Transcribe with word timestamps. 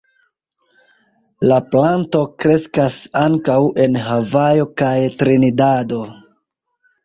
La 1.51 1.59
planto 1.75 2.23
kreskas 2.45 2.97
ankaŭ 3.27 3.61
en 3.87 4.01
Havajo 4.09 4.67
kaj 4.85 4.93
Trinidado. 5.23 6.05